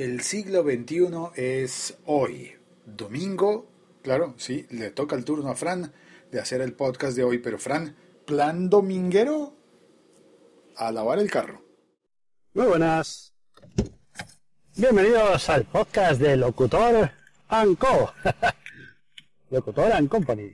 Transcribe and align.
El 0.00 0.22
siglo 0.22 0.62
XXI 0.62 1.10
es 1.34 1.98
hoy, 2.06 2.54
domingo. 2.86 3.70
Claro, 4.02 4.32
sí, 4.38 4.66
le 4.70 4.90
toca 4.92 5.14
el 5.14 5.26
turno 5.26 5.50
a 5.50 5.54
Fran 5.54 5.92
de 6.32 6.40
hacer 6.40 6.62
el 6.62 6.72
podcast 6.72 7.14
de 7.14 7.22
hoy, 7.22 7.36
pero 7.36 7.58
Fran, 7.58 7.94
¿plan 8.24 8.70
dominguero? 8.70 9.52
A 10.74 10.90
lavar 10.90 11.18
el 11.18 11.30
carro. 11.30 11.62
Muy 12.54 12.64
buenas. 12.64 13.34
Bienvenidos 14.74 15.50
al 15.50 15.64
podcast 15.66 16.18
de 16.18 16.34
Locutor 16.38 17.10
Co. 17.78 18.10
Locutor 19.50 19.92
and 19.92 20.08
Company. 20.08 20.50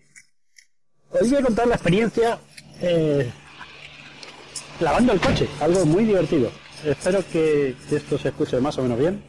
Hoy 1.13 1.31
voy 1.31 1.39
a 1.39 1.43
contar 1.43 1.69
la 1.69 1.77
experiencia 1.77 2.41
eh, 2.81 3.31
lavando 4.81 5.13
el 5.13 5.21
coche, 5.21 5.49
algo 5.61 5.87
muy 5.87 6.05
divertido. 6.05 6.51
Espero 6.87 7.19
que 7.33 7.75
esto 7.91 8.17
se 8.17 8.29
escuche 8.29 8.61
más 8.61 8.79
o 8.79 8.83
menos 8.83 8.97
bien. 8.97 9.21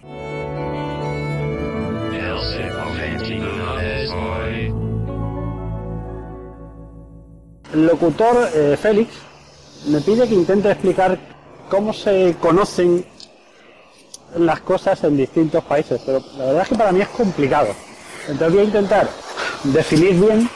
El 7.74 7.88
locutor 7.88 8.48
eh, 8.54 8.78
Félix 8.80 9.12
me 9.88 10.02
pide 10.02 10.28
que 10.28 10.36
intente 10.36 10.70
explicar 10.70 11.18
cómo 11.68 11.94
se 11.94 12.36
conocen 12.40 13.04
las 14.36 14.60
cosas 14.60 15.04
en 15.04 15.18
distintos 15.18 15.64
países, 15.64 16.00
pero 16.06 16.24
la 16.38 16.46
verdad 16.46 16.62
es 16.62 16.70
que 16.70 16.76
para 16.76 16.92
mí 16.92 17.02
es 17.02 17.10
complicado. 17.10 17.70
Entonces 18.28 18.52
voy 18.52 18.60
a 18.60 18.66
intentar 18.66 19.10
definir 19.64 20.14
bien 20.14 20.48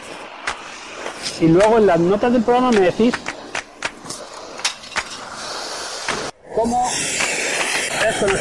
y 1.39 1.47
luego 1.47 1.79
en 1.79 1.87
las 1.87 1.99
notas 1.99 2.31
del 2.31 2.43
programa 2.43 2.71
me 2.71 2.81
decís 2.81 3.15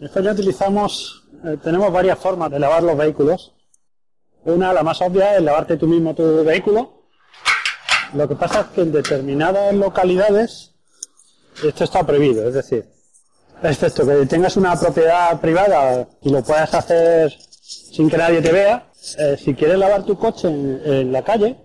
En 0.00 0.06
España 0.06 0.32
utilizamos, 0.32 1.24
eh, 1.44 1.58
tenemos 1.62 1.92
varias 1.92 2.18
formas 2.18 2.50
de 2.50 2.58
lavar 2.58 2.82
los 2.82 2.96
vehículos. 2.96 3.52
Una, 4.46 4.72
la 4.72 4.82
más 4.82 5.02
obvia, 5.02 5.36
es 5.36 5.42
lavarte 5.42 5.76
tú 5.76 5.86
mismo 5.86 6.14
tu 6.14 6.42
vehículo. 6.42 7.02
Lo 8.14 8.26
que 8.26 8.34
pasa 8.34 8.60
es 8.60 8.66
que 8.68 8.80
en 8.80 8.92
determinadas 8.92 9.74
localidades 9.74 10.72
esto 11.62 11.84
está 11.84 12.02
prohibido, 12.06 12.48
es 12.48 12.54
decir, 12.54 12.88
excepto 13.62 14.06
que 14.06 14.24
tengas 14.24 14.56
una 14.56 14.74
propiedad 14.74 15.38
privada 15.38 16.08
y 16.22 16.30
lo 16.30 16.42
puedas 16.42 16.72
hacer 16.72 17.36
sin 17.60 18.08
que 18.08 18.16
nadie 18.16 18.40
te 18.40 18.52
vea, 18.52 18.90
eh, 19.18 19.36
si 19.38 19.52
quieres 19.52 19.78
lavar 19.78 20.04
tu 20.04 20.16
coche 20.16 20.48
en, 20.48 20.80
en 20.82 21.12
la 21.12 21.22
calle, 21.22 21.58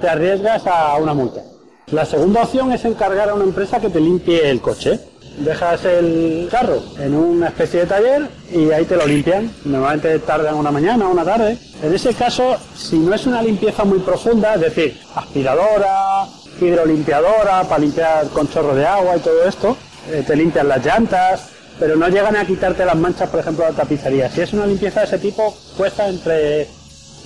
te 0.00 0.08
arriesgas 0.08 0.66
a 0.66 0.96
una 0.96 1.14
multa. 1.14 1.44
La 1.92 2.04
segunda 2.04 2.42
opción 2.42 2.72
es 2.72 2.84
encargar 2.84 3.28
a 3.28 3.34
una 3.34 3.44
empresa 3.44 3.78
que 3.78 3.90
te 3.90 4.00
limpie 4.00 4.50
el 4.50 4.60
coche. 4.60 4.98
Dejas 5.38 5.84
el 5.84 6.48
carro 6.50 6.82
en 6.98 7.14
una 7.14 7.48
especie 7.48 7.80
de 7.80 7.86
taller 7.86 8.28
y 8.50 8.70
ahí 8.70 8.84
te 8.86 8.96
lo 8.96 9.06
limpian. 9.06 9.52
Normalmente 9.64 10.18
tardan 10.20 10.54
una 10.54 10.70
mañana 10.70 11.08
una 11.08 11.24
tarde. 11.24 11.58
En 11.82 11.94
ese 11.94 12.14
caso, 12.14 12.56
si 12.74 12.98
no 12.98 13.14
es 13.14 13.26
una 13.26 13.42
limpieza 13.42 13.84
muy 13.84 13.98
profunda, 13.98 14.54
es 14.54 14.62
decir, 14.62 14.98
aspiradora, 15.14 16.26
hidrolimpiadora 16.60 17.64
para 17.64 17.78
limpiar 17.78 18.28
con 18.28 18.48
chorro 18.48 18.74
de 18.74 18.86
agua 18.86 19.16
y 19.16 19.20
todo 19.20 19.44
esto, 19.44 19.76
eh, 20.10 20.24
te 20.26 20.34
limpian 20.36 20.68
las 20.68 20.84
llantas, 20.84 21.48
pero 21.78 21.96
no 21.96 22.08
llegan 22.08 22.36
a 22.36 22.46
quitarte 22.46 22.84
las 22.84 22.96
manchas, 22.96 23.28
por 23.28 23.40
ejemplo, 23.40 23.64
de 23.64 23.72
la 23.72 23.76
tapicería. 23.76 24.30
Si 24.30 24.40
es 24.40 24.52
una 24.52 24.66
limpieza 24.66 25.00
de 25.00 25.06
ese 25.06 25.18
tipo, 25.18 25.54
cuesta 25.76 26.08
entre 26.08 26.66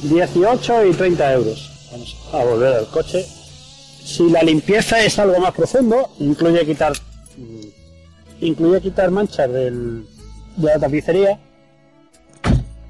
18 0.02 0.86
y 0.86 0.92
30 0.92 1.32
euros. 1.32 1.70
Vamos 1.92 2.16
a 2.32 2.44
volver 2.44 2.74
al 2.74 2.86
coche. 2.88 3.24
Si 4.04 4.28
la 4.30 4.42
limpieza 4.42 5.00
es 5.00 5.18
algo 5.18 5.38
más 5.38 5.52
profundo, 5.52 6.10
incluye 6.18 6.64
quitar 6.66 6.92
mm, 7.36 7.79
incluye 8.40 8.80
quitar 8.80 9.10
manchas 9.10 9.50
del, 9.52 10.06
de 10.56 10.66
la 10.66 10.78
tapicería, 10.78 11.38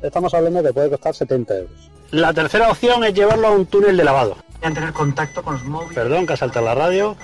estamos 0.02 0.32
hablando 0.34 0.62
que 0.62 0.72
puede 0.72 0.90
costar 0.90 1.14
70 1.14 1.54
euros. 1.56 1.90
La 2.10 2.32
tercera 2.32 2.70
opción 2.70 3.04
es 3.04 3.14
llevarlo 3.14 3.48
a 3.48 3.50
un 3.52 3.66
túnel 3.66 3.96
de 3.96 4.04
lavado. 4.04 4.36
a 4.62 4.70
tener 4.72 4.92
contacto 4.92 5.42
con 5.42 5.54
los 5.54 5.64
móviles. 5.64 5.94
Perdón, 5.94 6.26
que 6.26 6.32
ha 6.32 6.36
saltado 6.36 6.66
la 6.66 6.74
radio. 6.74 7.16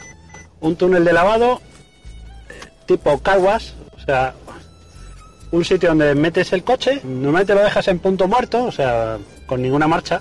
Un 0.60 0.76
túnel 0.76 1.04
de 1.04 1.12
lavado 1.12 1.60
eh, 2.48 2.54
tipo 2.86 3.18
car 3.18 3.38
wash, 3.38 3.70
o 3.96 4.00
sea, 4.00 4.34
un 5.50 5.64
sitio 5.64 5.90
donde 5.90 6.14
metes 6.14 6.52
el 6.52 6.64
coche, 6.64 7.00
normalmente 7.04 7.54
lo 7.54 7.62
dejas 7.62 7.88
en 7.88 7.98
punto 7.98 8.26
muerto, 8.28 8.64
o 8.64 8.72
sea, 8.72 9.18
con 9.46 9.60
ninguna 9.60 9.86
marcha. 9.88 10.20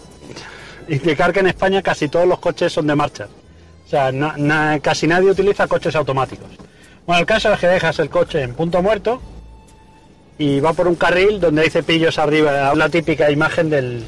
Indicar 0.87 1.31
que 1.33 1.39
en 1.39 1.47
España 1.47 1.81
casi 1.81 2.09
todos 2.09 2.27
los 2.27 2.39
coches 2.39 2.71
son 2.73 2.85
de 2.87 2.95
marcha. 2.95 3.27
O 3.85 3.89
sea, 3.89 4.11
na- 4.11 4.35
na- 4.37 4.79
casi 4.81 5.07
nadie 5.07 5.29
utiliza 5.31 5.67
coches 5.67 5.95
automáticos. 5.95 6.49
Bueno, 7.05 7.19
el 7.19 7.25
caso 7.25 7.53
es 7.53 7.59
que 7.59 7.67
dejas 7.67 7.99
el 7.99 8.09
coche 8.09 8.41
en 8.41 8.55
punto 8.55 8.81
muerto 8.81 9.21
y 10.37 10.59
va 10.59 10.73
por 10.73 10.87
un 10.87 10.95
carril 10.95 11.39
donde 11.39 11.61
hay 11.61 11.69
cepillos 11.69 12.17
arriba, 12.17 12.71
una 12.73 12.89
típica 12.89 13.29
imagen 13.29 13.69
del, 13.69 14.03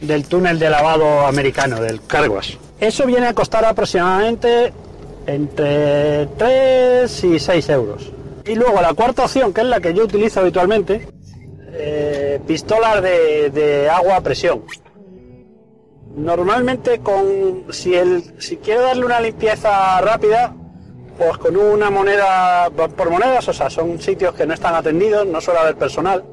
del 0.00 0.24
túnel 0.24 0.58
de 0.58 0.70
lavado 0.70 1.26
americano, 1.26 1.80
del 1.80 2.00
car 2.04 2.28
wash. 2.28 2.56
Eso 2.80 3.06
viene 3.06 3.26
a 3.26 3.34
costar 3.34 3.64
aproximadamente 3.64 4.72
entre 5.26 6.26
3 6.38 7.24
y 7.24 7.38
6 7.38 7.68
euros. 7.68 8.10
Y 8.44 8.54
luego 8.54 8.80
la 8.80 8.94
cuarta 8.94 9.24
opción, 9.24 9.52
que 9.52 9.60
es 9.60 9.66
la 9.66 9.80
que 9.80 9.94
yo 9.94 10.04
utilizo 10.04 10.40
habitualmente, 10.40 11.06
eh, 11.74 12.40
pistolas 12.46 13.02
de, 13.02 13.50
de 13.50 13.88
agua 13.88 14.16
a 14.16 14.20
presión. 14.22 14.62
Normalmente 16.16 16.98
con 17.00 17.64
si 17.70 17.94
el 17.94 18.34
si 18.38 18.56
quiero 18.56 18.82
darle 18.82 19.06
una 19.06 19.20
limpieza 19.20 20.00
rápida, 20.00 20.54
pues 21.18 21.38
con 21.38 21.56
una 21.56 21.90
moneda 21.90 22.70
por 22.70 23.10
monedas, 23.10 23.48
o 23.48 23.52
sea, 23.52 23.68
son 23.70 24.00
sitios 24.00 24.34
que 24.34 24.46
no 24.46 24.54
están 24.54 24.74
atendidos, 24.74 25.26
no 25.26 25.40
suele 25.40 25.60
haber 25.60 25.76
personal. 25.76 26.24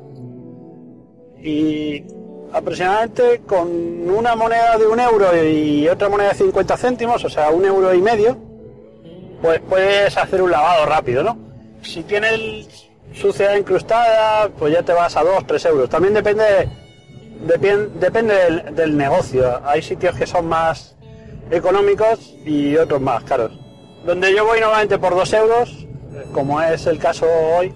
Y 1.41 2.03
aproximadamente 2.51 3.41
con 3.45 3.69
una 4.09 4.35
moneda 4.35 4.78
de 4.78 4.88
un 4.88 5.00
euro 5.00 5.28
y 5.44 5.88
otra 5.88 6.09
moneda 6.09 6.29
de 6.29 6.35
50 6.35 6.78
céntimos, 6.78 7.23
o 7.23 7.29
sea, 7.29 7.50
un 7.50 7.66
euro 7.66 7.94
y 7.94 8.01
medio, 8.01 8.38
pues 9.41 9.62
puedes 9.62 10.18
hacer 10.18 10.41
un 10.41 10.51
lavado 10.51 10.85
rápido, 10.85 11.23
¿no? 11.23 11.38
Si 11.81 12.03
tienes 12.03 12.89
suciedad 13.13 13.56
incrustada, 13.56 14.50
pues 14.50 14.73
ya 14.73 14.84
te 14.84 14.94
vas 14.94 15.16
a 15.16 15.23
2, 15.23 15.47
3 15.47 15.66
euros. 15.66 15.89
También 15.89 16.13
depende, 16.13 16.69
depende 17.95 18.63
del 18.73 18.97
negocio. 18.97 19.62
Hay 19.66 19.81
sitios 19.81 20.16
que 20.16 20.28
son 20.28 20.47
más 20.47 20.95
económicos 21.50 22.35
y 22.45 22.75
otros 22.75 23.01
más 23.01 23.23
caros. 23.23 23.51
Donde 24.06 24.34
yo 24.34 24.46
voy 24.46 24.60
normalmente 24.60 24.98
por 24.98 25.16
2 25.16 25.34
euros, 25.34 25.88
como 26.34 26.62
es 26.62 26.86
el 26.88 27.00
caso 27.00 27.28
hoy, 27.28 27.74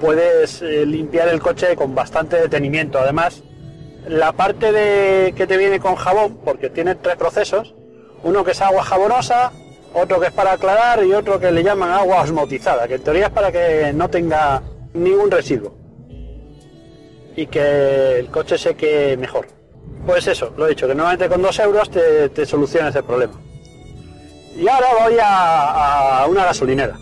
puedes 0.00 0.62
eh, 0.62 0.86
limpiar 0.86 1.28
el 1.28 1.40
coche 1.40 1.74
con 1.76 1.94
bastante 1.94 2.36
detenimiento. 2.36 2.98
Además, 2.98 3.42
la 4.06 4.32
parte 4.32 4.72
de 4.72 5.34
que 5.36 5.46
te 5.46 5.56
viene 5.56 5.80
con 5.80 5.96
jabón, 5.96 6.38
porque 6.44 6.70
tiene 6.70 6.94
tres 6.94 7.16
procesos, 7.16 7.74
uno 8.22 8.44
que 8.44 8.52
es 8.52 8.60
agua 8.60 8.84
jabonosa, 8.84 9.52
otro 9.94 10.20
que 10.20 10.26
es 10.26 10.32
para 10.32 10.52
aclarar 10.52 11.04
y 11.04 11.12
otro 11.12 11.40
que 11.40 11.50
le 11.50 11.62
llaman 11.62 11.90
agua 11.90 12.22
osmotizada, 12.22 12.86
que 12.86 12.94
en 12.94 13.02
teoría 13.02 13.26
es 13.26 13.32
para 13.32 13.50
que 13.50 13.92
no 13.94 14.08
tenga 14.08 14.62
ningún 14.94 15.30
residuo 15.30 15.74
y 17.34 17.46
que 17.46 18.18
el 18.18 18.28
coche 18.28 18.56
seque 18.56 19.16
mejor. 19.16 19.46
Pues 20.06 20.26
eso, 20.26 20.52
lo 20.56 20.66
he 20.66 20.70
dicho, 20.70 20.86
que 20.86 20.94
normalmente 20.94 21.28
con 21.28 21.42
dos 21.42 21.58
euros 21.58 21.90
te, 21.90 22.28
te 22.30 22.46
soluciona 22.46 22.88
ese 22.88 23.02
problema. 23.02 23.34
Y 24.58 24.66
ahora 24.68 24.86
voy 25.04 25.16
a, 25.22 26.26
una 26.28 26.44
gasolinera. 26.46 26.96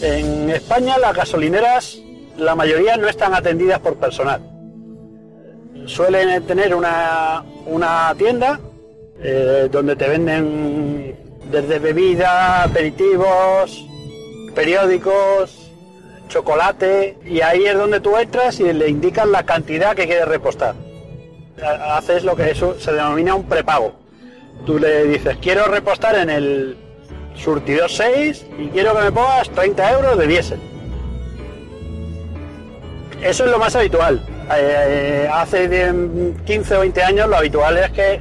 En 0.00 0.50
España 0.50 0.98
las 0.98 1.16
gasolineras, 1.16 1.98
la 2.36 2.54
mayoría 2.54 2.96
no 2.96 3.08
están 3.08 3.34
atendidas 3.34 3.80
por 3.80 3.96
personal. 3.96 4.42
suelen 5.86 6.46
tener 6.46 6.74
una, 6.74 7.42
una 7.66 8.14
tienda 8.16 8.60
eh, 9.24 9.68
donde 9.70 9.96
te 9.96 10.06
venden 10.08 11.16
desde 11.50 11.78
bebidas, 11.78 12.66
aperitivos, 12.66 13.84
periódicos, 14.54 15.70
chocolate 16.28 17.16
y 17.24 17.40
ahí 17.40 17.64
es 17.64 17.74
donde 17.76 18.00
tú 18.00 18.16
entras 18.16 18.60
y 18.60 18.72
le 18.72 18.88
indicas 18.88 19.26
la 19.26 19.44
cantidad 19.44 19.94
que 19.96 20.06
quieres 20.06 20.28
repostar. 20.28 20.74
Ha- 21.62 21.96
Haces 21.96 22.24
lo 22.24 22.36
que 22.36 22.50
eso 22.50 22.78
se 22.78 22.92
denomina 22.92 23.34
un 23.34 23.44
prepago. 23.44 23.94
Tú 24.66 24.78
le 24.78 25.04
dices, 25.04 25.36
quiero 25.40 25.66
repostar 25.66 26.16
en 26.16 26.30
el 26.30 26.76
surtidor 27.34 27.90
6 27.90 28.46
y 28.58 28.68
quiero 28.68 28.94
que 28.96 29.02
me 29.04 29.12
pongas 29.12 29.48
30 29.50 29.92
euros 29.92 30.18
de 30.18 30.26
diésel. 30.26 30.60
Eso 33.22 33.44
es 33.44 33.50
lo 33.50 33.58
más 33.58 33.74
habitual. 33.74 34.24
Eh, 34.56 35.28
hace 35.32 35.68
de- 35.68 36.32
15 36.44 36.76
o 36.76 36.80
20 36.80 37.02
años 37.02 37.28
lo 37.28 37.36
habitual 37.36 37.76
es 37.78 37.90
que 37.90 38.20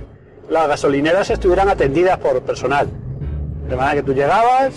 las 0.53 0.67
gasolineras 0.67 1.31
estuvieran 1.31 1.67
atendidas 1.67 2.19
por 2.19 2.41
personal. 2.43 2.87
De 3.67 3.75
manera 3.75 3.95
que 3.95 4.03
tú 4.03 4.13
llegabas, 4.13 4.73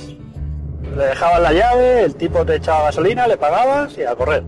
le 0.97 1.05
dejabas 1.05 1.43
la 1.43 1.53
llave, 1.53 2.03
el 2.03 2.17
tipo 2.17 2.47
te 2.47 2.57
echaba 2.57 2.85
gasolina, 2.85 3.27
le 3.27 3.37
pagabas 3.37 3.97
y 3.99 4.03
a 4.03 4.17
correr. 4.17 4.43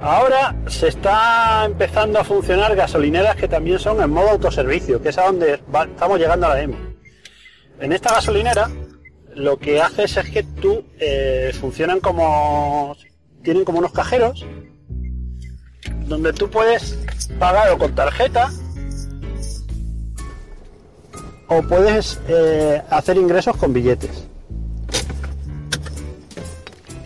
Ahora 0.00 0.54
se 0.68 0.88
está 0.88 1.64
empezando 1.64 2.20
a 2.20 2.24
funcionar 2.24 2.76
gasolineras 2.76 3.34
que 3.34 3.48
también 3.48 3.78
son 3.80 4.00
en 4.00 4.10
modo 4.10 4.30
autoservicio, 4.30 5.02
que 5.02 5.08
es 5.08 5.18
a 5.18 5.26
donde 5.26 5.54
estamos 5.54 6.18
llegando 6.18 6.46
ahora 6.46 6.66
mismo. 6.66 6.82
En 7.80 7.92
esta 7.92 8.14
gasolinera 8.14 8.70
lo 9.34 9.56
que 9.56 9.82
haces 9.82 10.16
es 10.16 10.30
que 10.30 10.44
tú 10.44 10.84
eh, 11.00 11.52
funcionan 11.60 11.98
como 11.98 12.96
tienen 13.42 13.64
como 13.64 13.80
unos 13.80 13.92
cajeros 13.92 14.46
donde 16.06 16.32
tú 16.32 16.48
puedes 16.48 16.98
pagar 17.40 17.72
o 17.72 17.78
con 17.78 17.94
tarjeta 17.96 18.50
o 21.58 21.62
puedes 21.62 22.18
eh, 22.28 22.82
hacer 22.90 23.16
ingresos 23.16 23.56
con 23.56 23.72
billetes. 23.72 24.26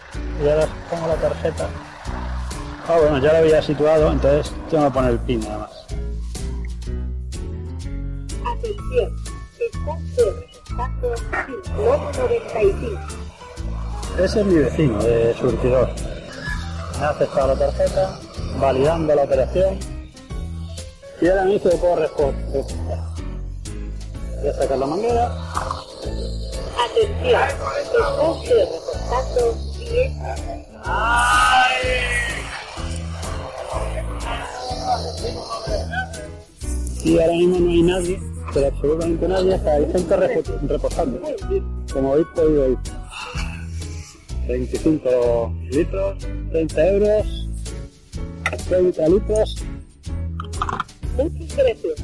y 0.42 0.48
ahora 0.48 0.65
pongo 0.89 1.07
la 1.07 1.15
tarjeta. 1.15 1.68
Ah, 2.88 2.98
bueno, 3.01 3.18
ya 3.18 3.33
la 3.33 3.39
había 3.39 3.62
situado, 3.62 4.09
entonces 4.09 4.53
tengo 4.69 4.86
que 4.86 4.92
poner 4.92 5.12
el 5.12 5.19
PIN 5.19 5.42
nada 5.42 5.57
más. 5.57 5.71
Atención, 8.48 9.13
está 9.59 9.98
registrando 10.39 11.13
kilómetro 11.75 12.27
95. 12.30 13.01
Ese 14.19 14.39
es 14.39 14.45
mi 14.45 14.56
vecino 14.56 15.03
de 15.03 15.33
surtidor. 15.33 15.89
Me 16.98 17.06
ha 17.06 17.09
aceptado 17.09 17.48
la 17.50 17.56
tarjeta, 17.59 18.19
validando 18.57 19.15
la 19.15 19.24
operación. 19.24 19.77
Y 21.19 21.27
ahora 21.27 21.44
me 21.44 21.51
dice 21.56 21.71
que 21.71 21.75
puedo 21.75 21.98
responder. 21.98 22.63
Voy 24.39 24.48
a 24.48 24.53
sacar 24.53 24.77
la 24.77 24.86
manguera. 24.86 25.30
Atención, 26.86 28.81
reportando 29.12 29.54
10 29.78 30.12
Y 37.04 37.19
ahora 37.19 37.34
mismo 37.34 37.60
no 37.60 37.69
hay 37.72 37.81
nadie, 37.84 38.19
pero 38.54 38.68
absolutamente 38.68 39.28
nadie, 39.28 39.56
hasta 39.56 39.72
hay 39.74 39.92
gente 39.92 40.16
repo- 40.18 40.68
reposando. 40.68 41.19
Como 41.92 42.13
habéis 42.13 42.28
podido 42.36 42.66
oír. 42.66 42.78
25 44.48 45.54
litros, 45.72 46.18
30 46.52 46.88
euros, 46.88 47.50
30 48.69 49.08
litros. 49.10 49.63
Muchas 51.18 51.58
gracias. 51.58 51.96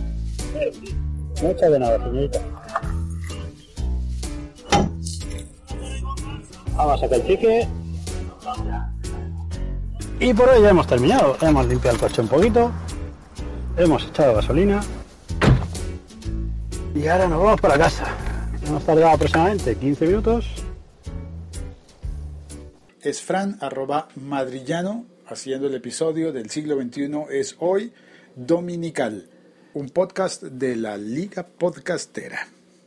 Muchas 1.44 1.72
de 1.72 1.80
nada, 1.80 1.98
señorita. 2.04 2.40
Vamos 6.78 6.94
a 6.94 6.98
sacar 7.06 7.20
el 7.20 7.26
ticket. 7.26 7.68
Y 10.20 10.34
por 10.34 10.50
hoy 10.50 10.62
ya 10.62 10.70
hemos 10.70 10.86
terminado. 10.86 11.36
Hemos 11.42 11.68
limpiado 11.68 11.96
el 11.96 12.02
coche 12.02 12.22
un 12.22 12.28
poquito. 12.28 12.72
Hemos 13.76 14.06
echado 14.06 14.36
gasolina. 14.36 14.82
Y 16.94 17.08
ahora 17.08 17.28
nos 17.28 17.42
vamos 17.42 17.62
para 17.62 17.78
casa. 17.78 18.06
Hemos 18.66 18.84
tardado 18.84 19.10
aproximadamente 19.10 19.76
15 19.76 20.06
minutos. 20.06 20.46
Es 23.02 23.22
Fran 23.22 23.58
arroba 23.60 24.08
madrillano 24.16 25.06
haciendo 25.28 25.68
el 25.68 25.76
episodio 25.76 26.32
del 26.32 26.50
siglo 26.50 26.80
XXI 26.82 27.26
es 27.32 27.56
hoy 27.60 27.94
dominical, 28.36 29.30
un 29.74 29.90
podcast 29.90 30.44
de 30.44 30.76
la 30.76 30.98
Liga 30.98 31.46
Podcastera. 31.46 32.57